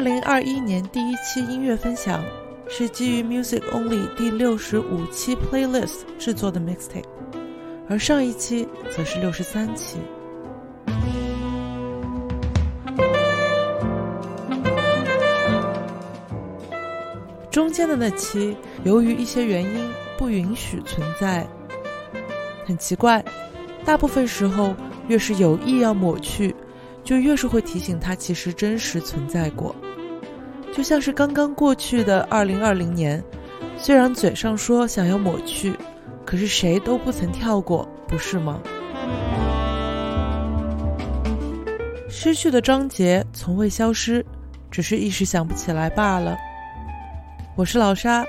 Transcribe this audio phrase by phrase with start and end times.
[0.00, 2.24] 二零二一年第一期音乐分享
[2.66, 7.04] 是基于 Music Only 第六十五期 Playlist 制作的 Mixtape，
[7.86, 9.98] 而上一期则是六十三期。
[17.50, 19.86] 中间的那期，由于一些原因
[20.16, 21.46] 不允许存在。
[22.64, 23.22] 很奇怪，
[23.84, 24.74] 大部分时候
[25.08, 26.56] 越是有意要抹去，
[27.04, 29.76] 就越是会提醒它其实真实存在过。
[30.80, 33.22] 就像是刚刚过去的二零二零年，
[33.76, 35.74] 虽然嘴上说想要抹去，
[36.24, 38.58] 可是谁都不曾跳过，不是吗？
[42.08, 44.24] 失去的章节从未消失，
[44.70, 46.34] 只是一时想不起来罢了。
[47.56, 48.24] 我是老沙，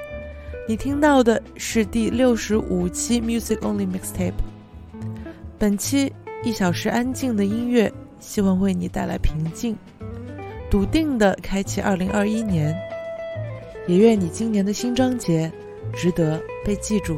[0.68, 4.34] 你听到的是第六十五期 Music Only Mixtape。
[5.58, 6.12] 本期
[6.44, 9.74] 一小时安静的音乐，希望为你带来平静，
[10.72, 12.76] 笃定的开启二零二一年。
[13.88, 15.52] 也愿你今年的新章节
[15.94, 17.16] 值得被记住。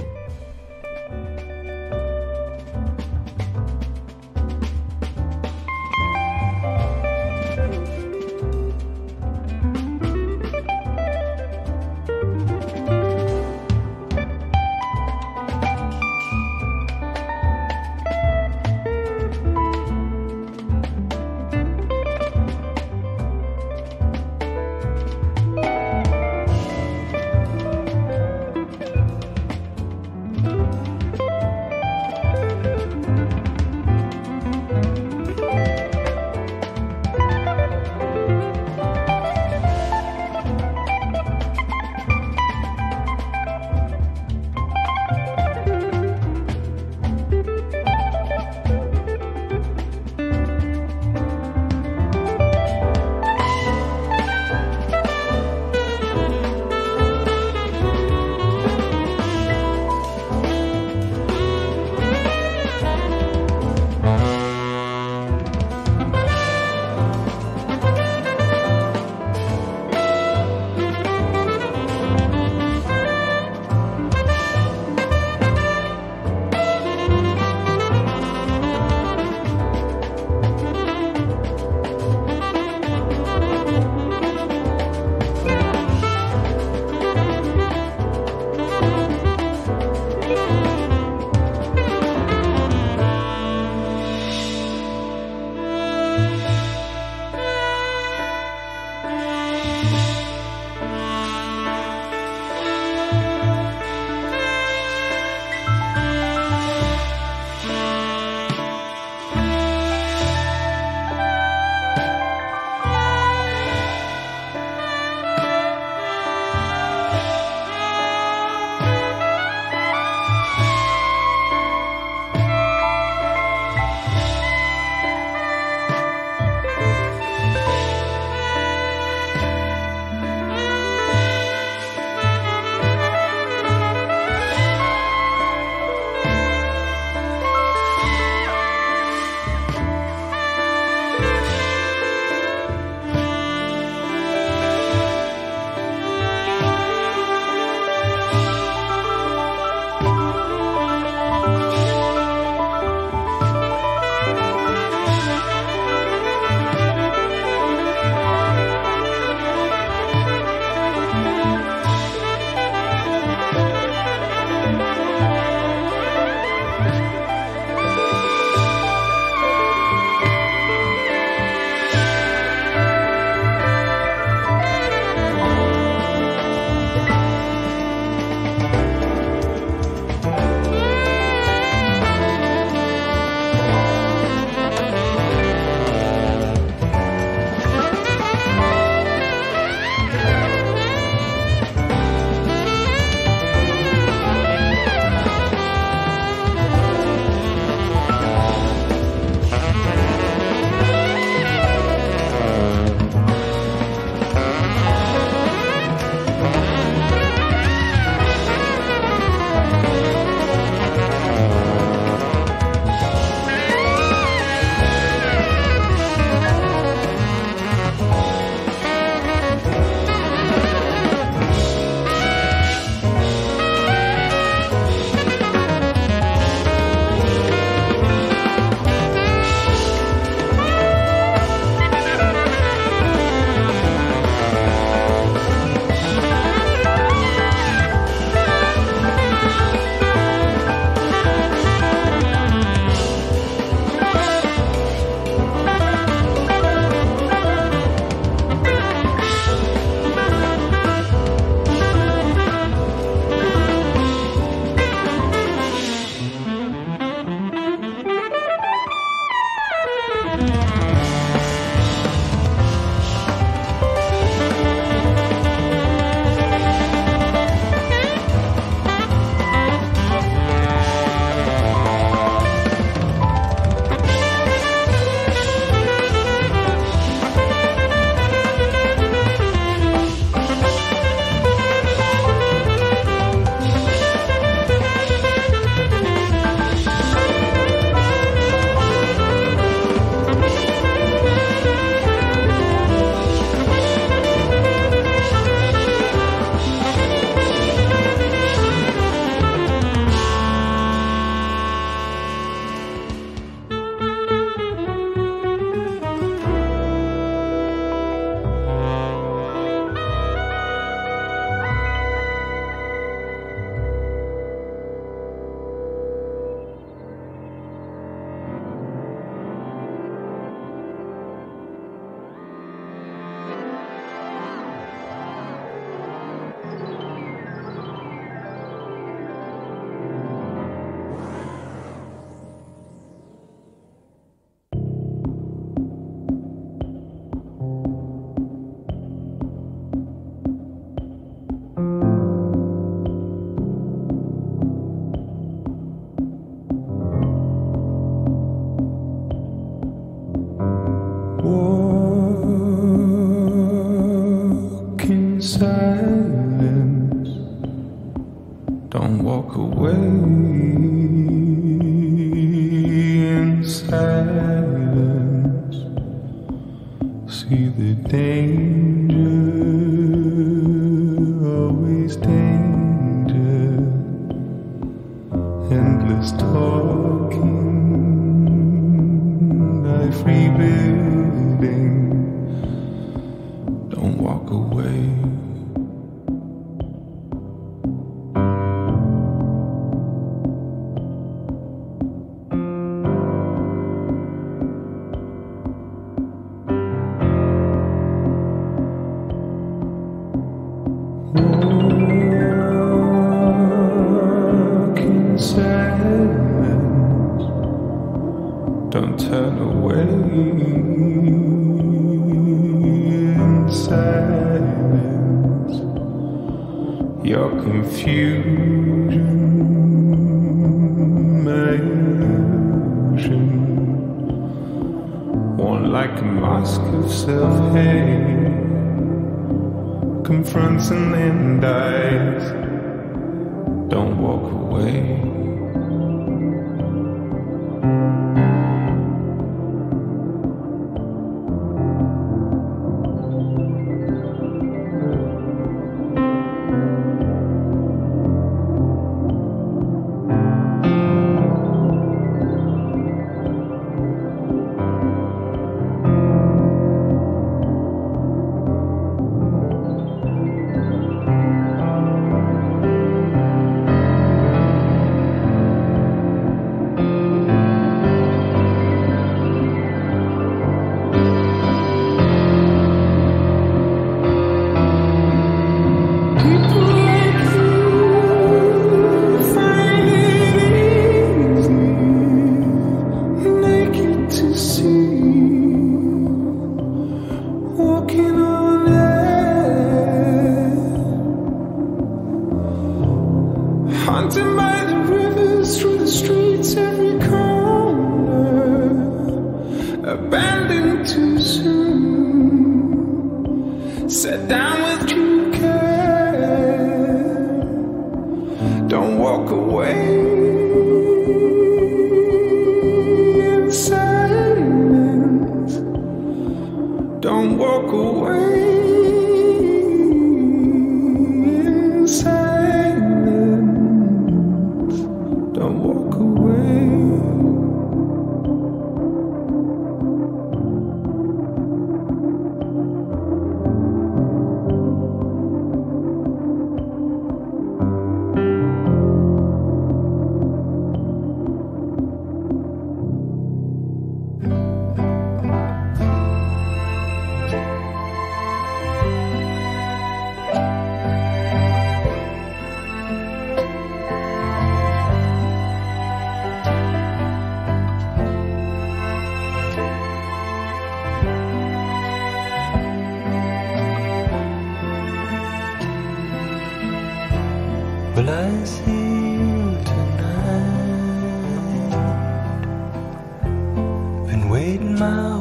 [575.00, 575.33] My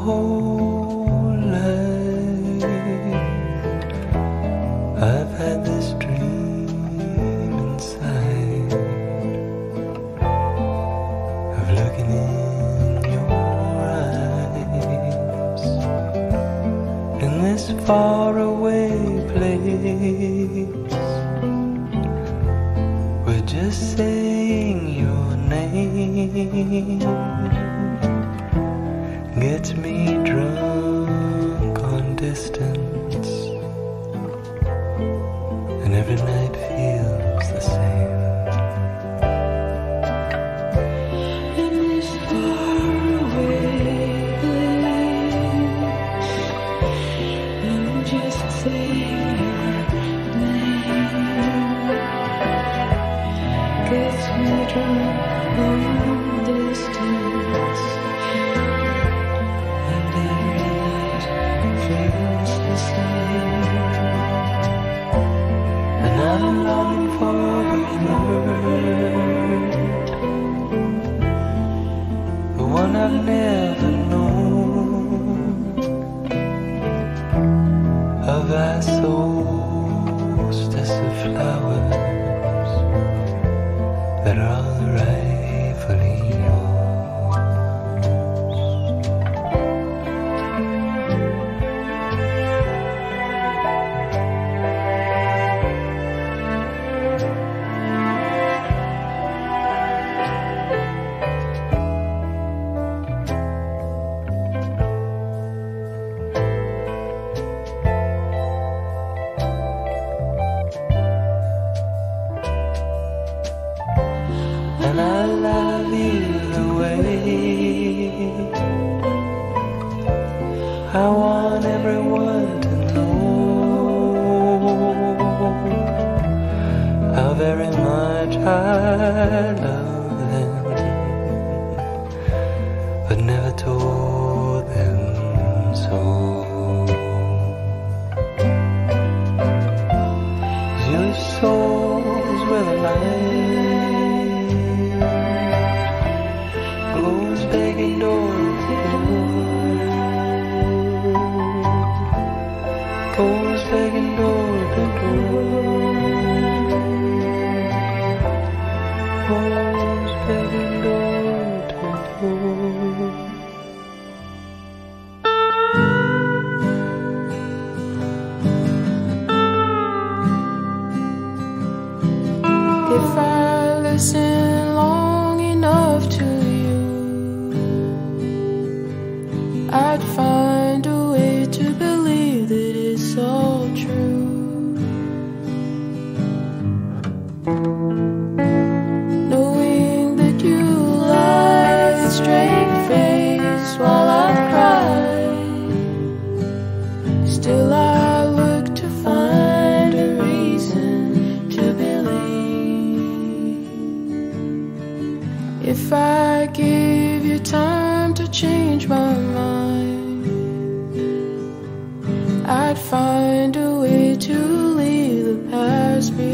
[212.75, 214.39] Find a way to
[214.77, 216.32] leave the past behind.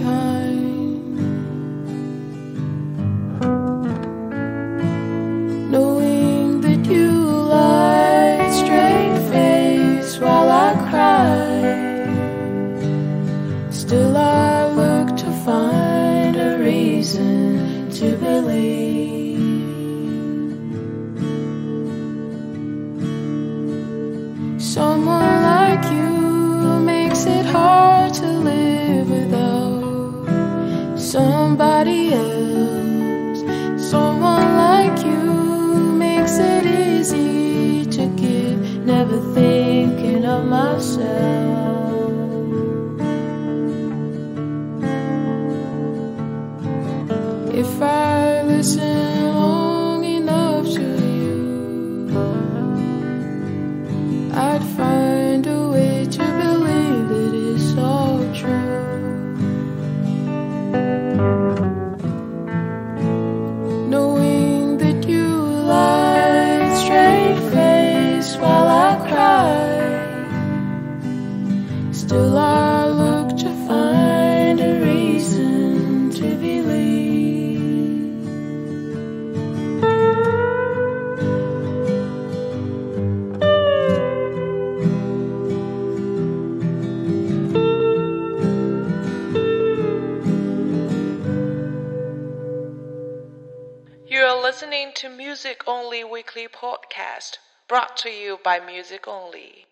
[96.38, 99.67] weekly podcast brought to you by Music Only.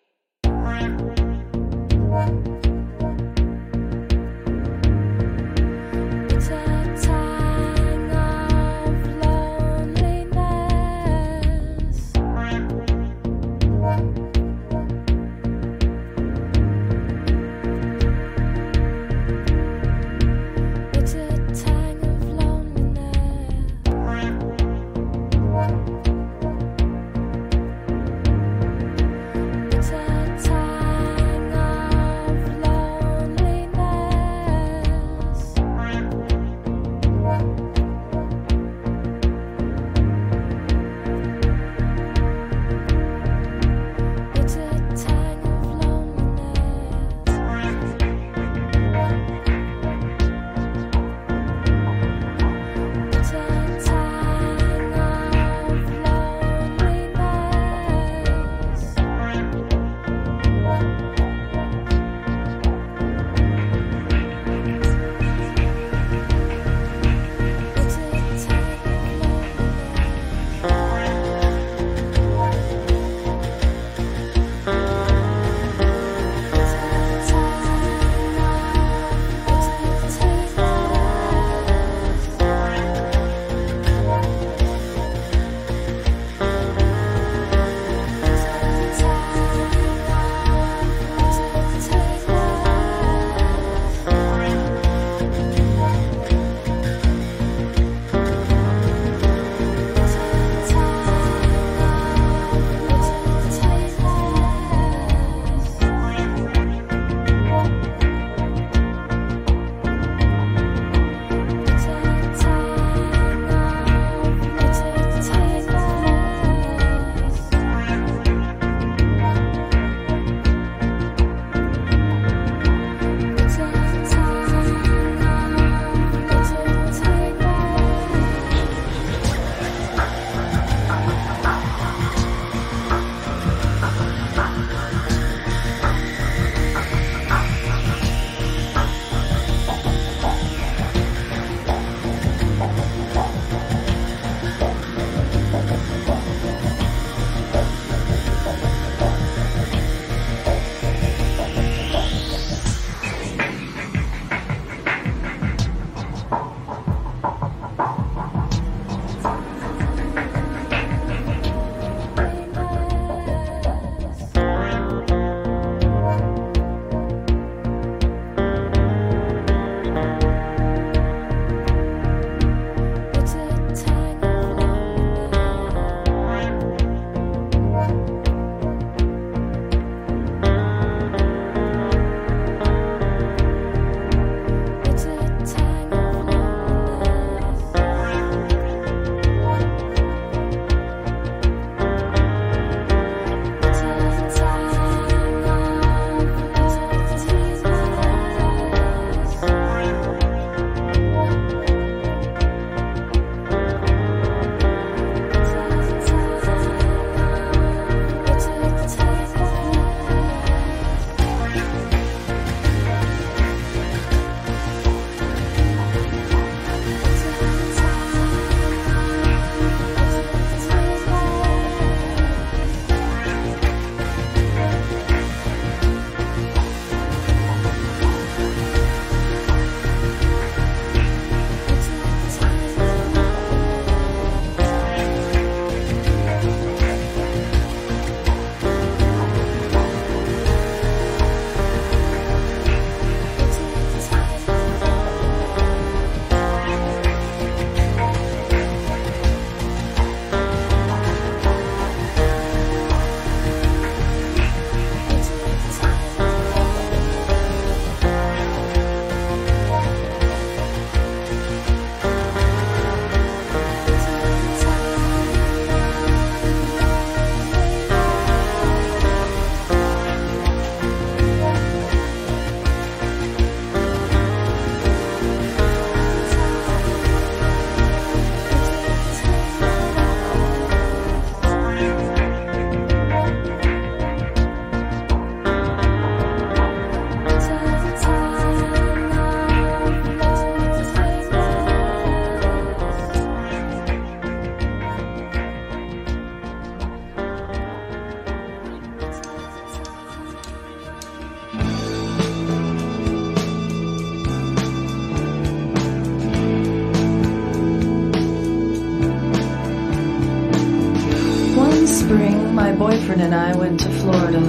[313.14, 314.40] And I went to Florida.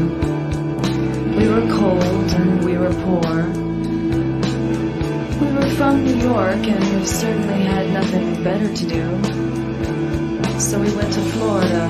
[1.38, 3.46] We were cold and we were poor.
[5.40, 10.60] We were from New York and we certainly had nothing better to do.
[10.60, 11.88] So we went to Florida.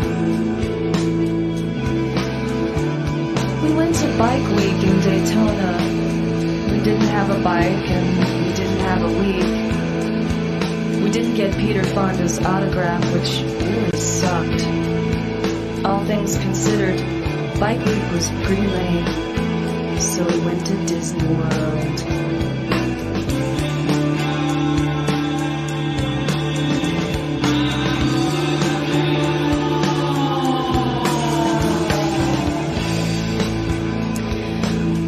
[3.64, 5.78] We went to Bike Week in Daytona.
[6.72, 11.04] We didn't have a bike and we didn't have a week.
[11.04, 15.07] We didn't get Peter Fonda's autograph, which really sucked.
[15.86, 17.00] All things considered,
[17.60, 20.00] Bike Week was pretty lame.
[20.00, 22.04] So we went to Disney World.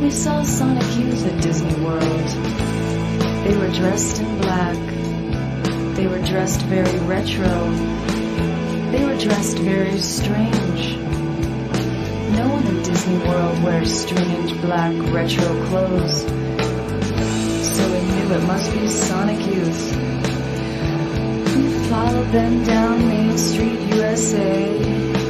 [0.01, 2.27] We saw Sonic Youth at Disney World.
[3.45, 4.75] They were dressed in black.
[5.95, 7.98] They were dressed very retro.
[9.19, 10.95] Dressed very strange.
[10.95, 16.21] No one in Disney World wears strange black retro clothes.
[16.21, 19.97] So we knew it must be Sonic Youth.
[21.53, 24.77] We followed them down Main Street, USA,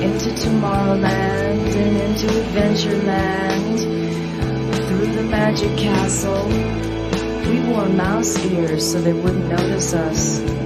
[0.04, 3.80] into Tomorrowland and into Adventureland
[4.88, 6.48] through the magic castle.
[7.50, 10.59] We wore mouse ears so they wouldn't notice us.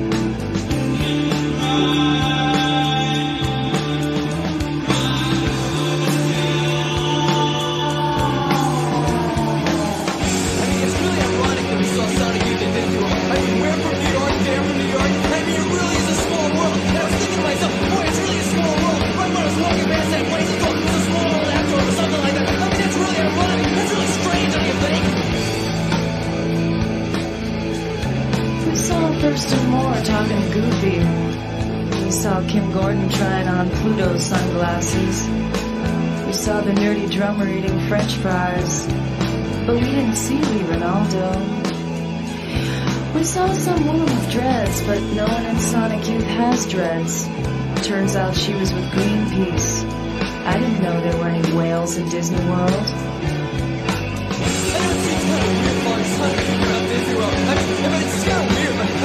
[43.13, 47.27] We saw some woman with dreads, but no one in Sonic Youth has dreads.
[47.87, 49.85] Turns out she was with Greenpeace.
[50.45, 52.71] I didn't know there were any whales in Disney World.
[52.73, 52.75] I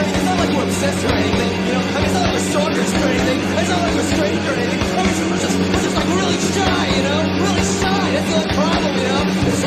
[0.01, 1.79] mean, it's not like we're obsessed or anything, you know?
[1.79, 3.39] I mean, it's not like we're stalkers or anything.
[3.39, 4.81] It's not like we're strange or anything.
[4.89, 7.21] I mean, we're just, we're just like really shy, you know?
[7.45, 8.05] Really shy.
[8.15, 9.58] That's the only problem, you know?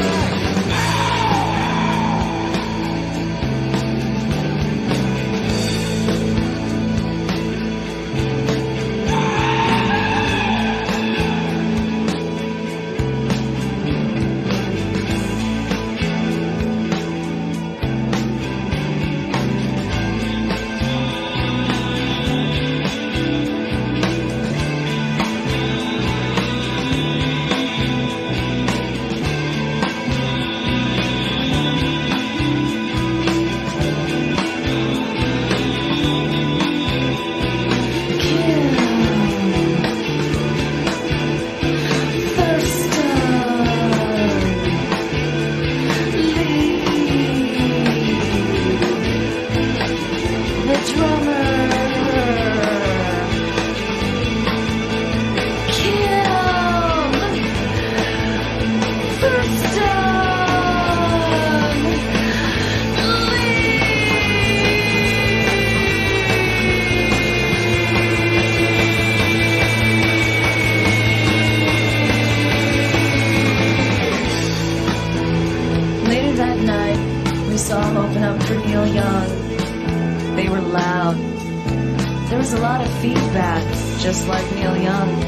[82.31, 83.61] There was a lot of feedback,
[83.99, 85.21] just like Neil Young.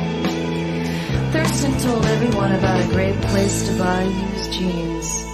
[1.33, 5.25] Thurston told everyone about a great place to buy used jeans.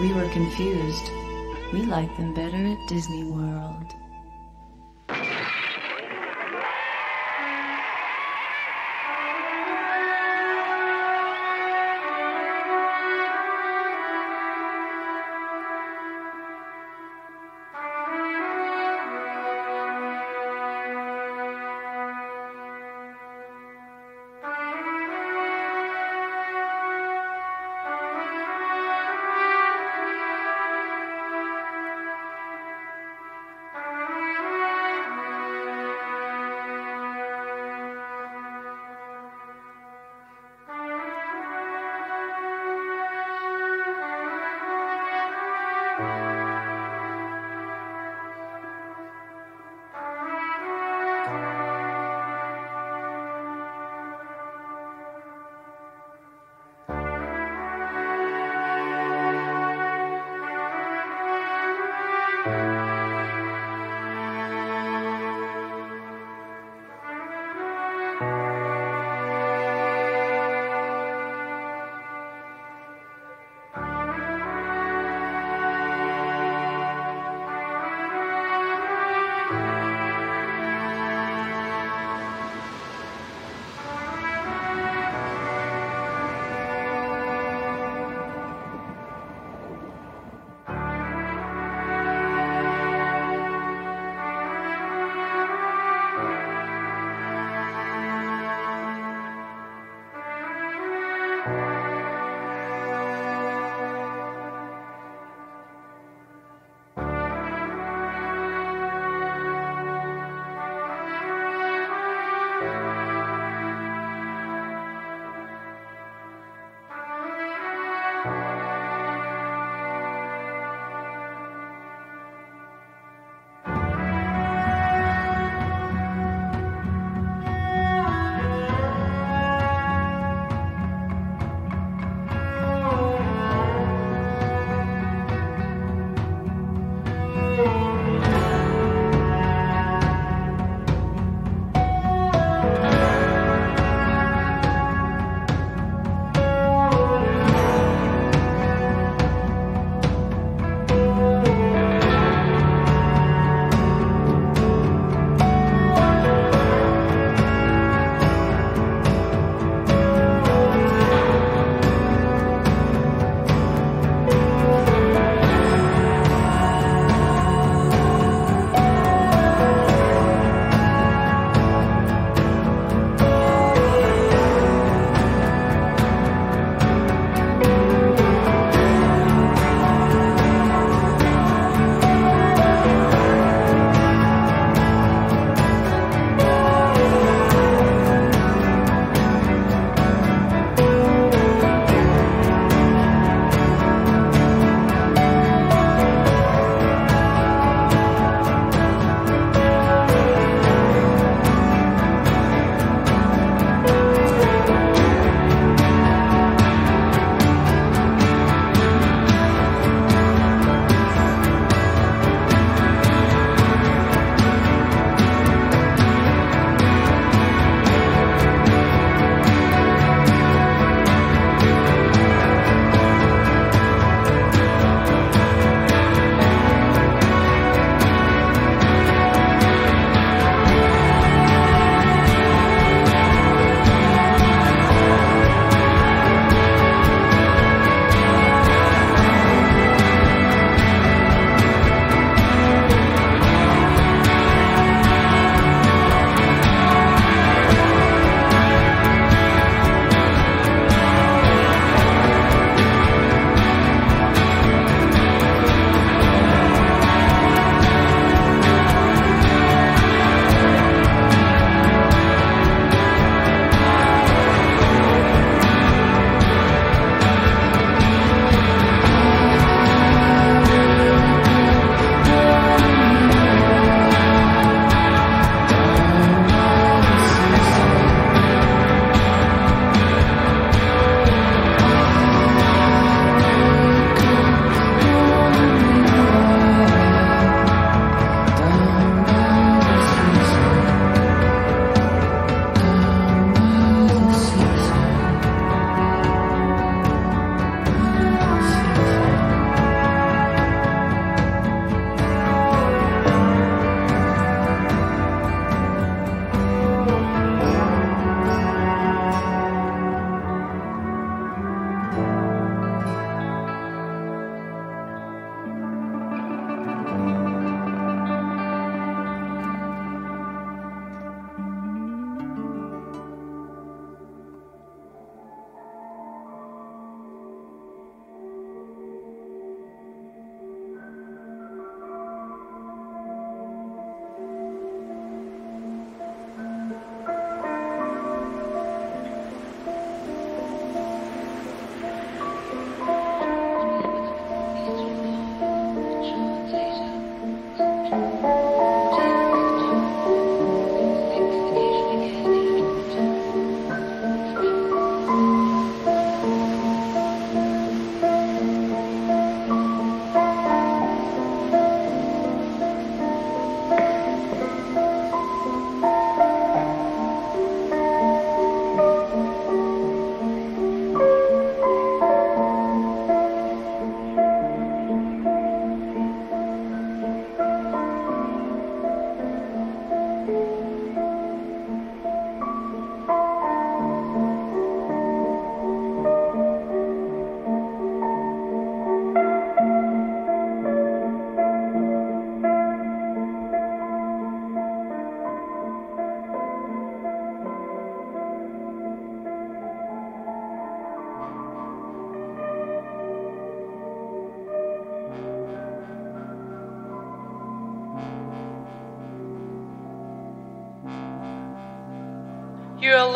[0.00, 1.12] We were confused.
[1.72, 3.94] We liked them better at Disney World.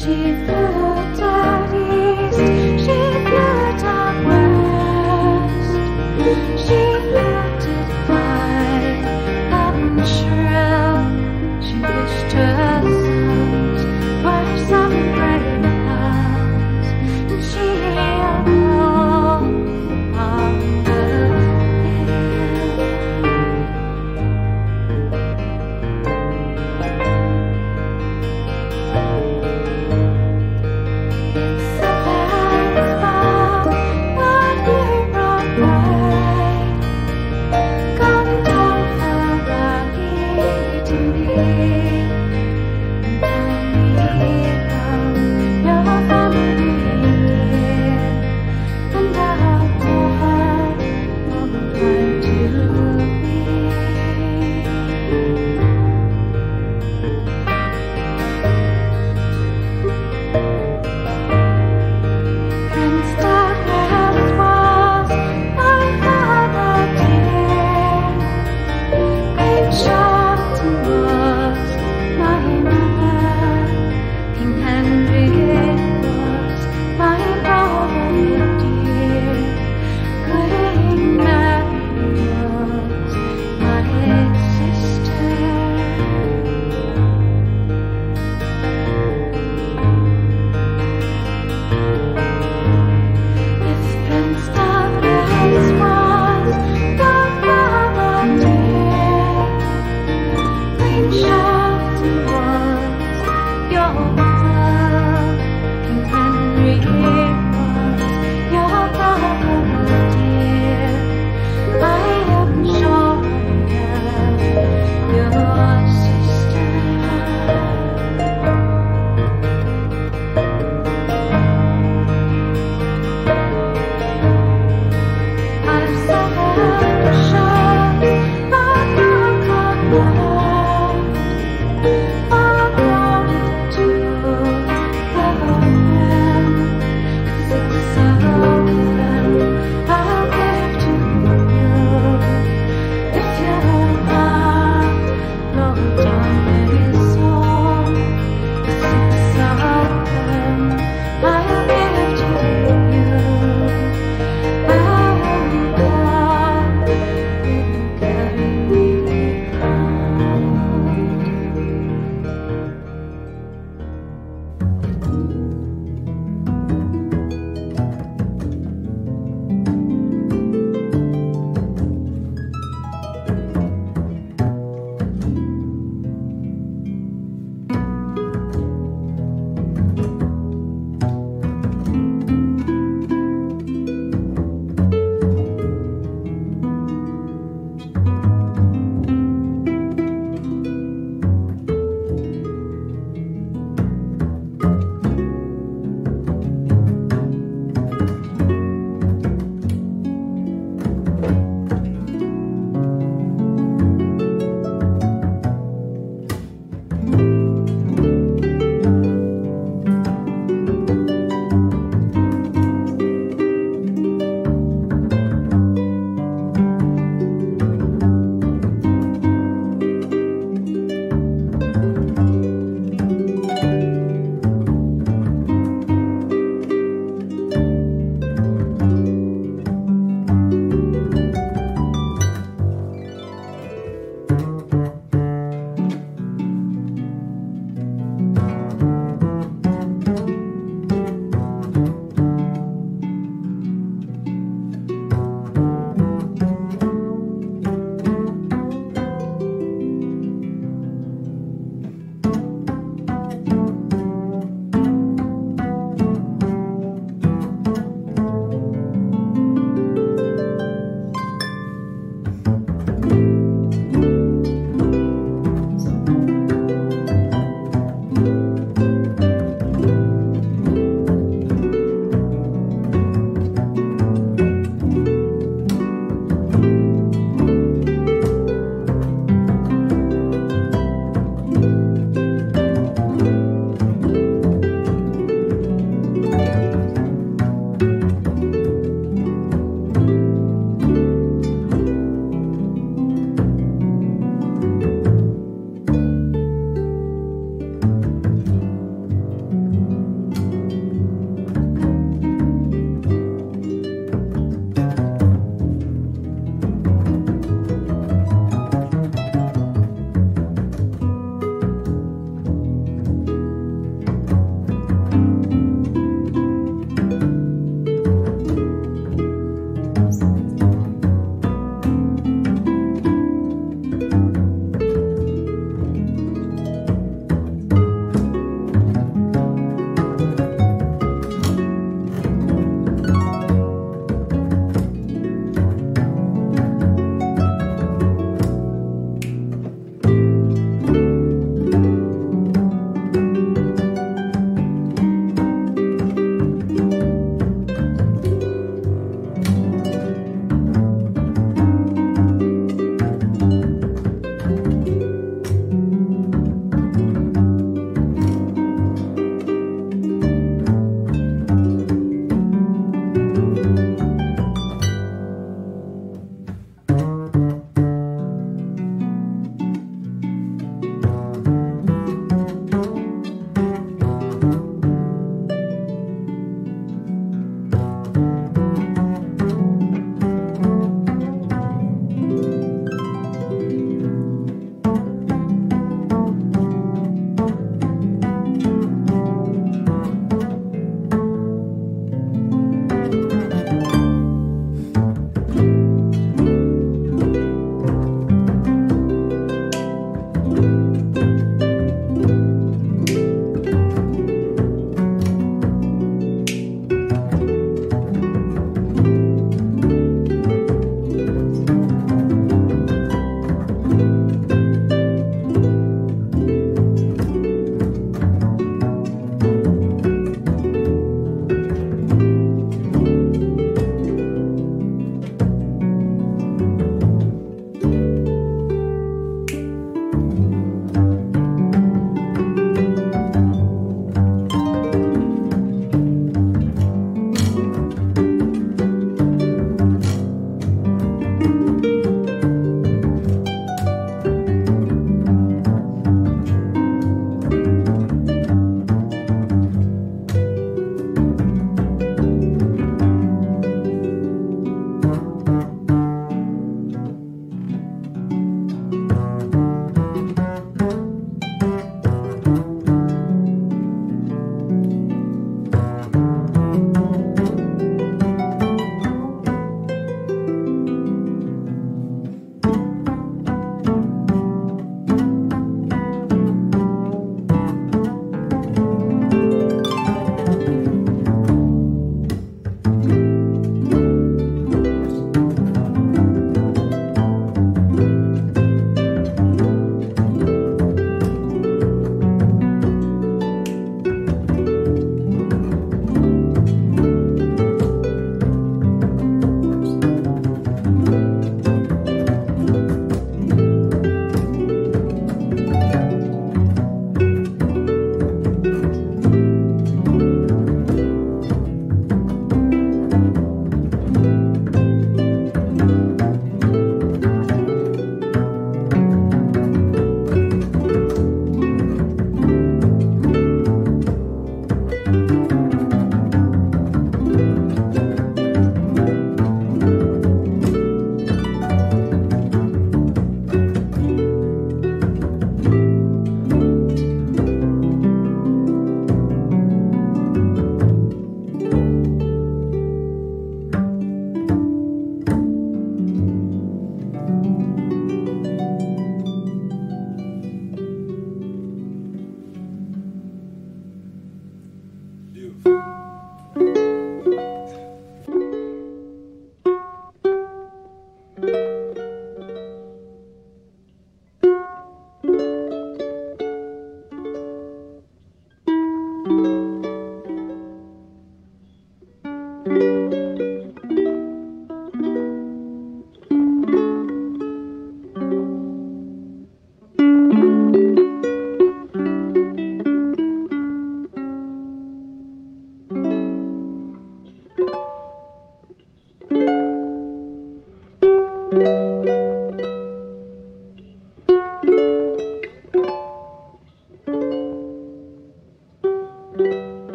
[0.00, 1.39] She flew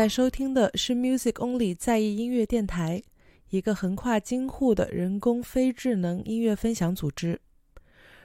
[0.00, 3.02] 在收听的是 Music Only 在意音乐电台，
[3.50, 7.38] 一个横跨京沪的人工非智能音乐分享组织。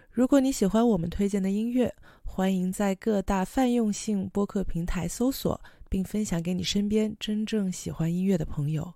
[0.09, 5.59] 如果你喜欢我们推荐的音乐，欢迎在各大泛用性播客平台搜索，
[5.89, 8.93] 并分享给你身边真正喜欢音乐的朋友。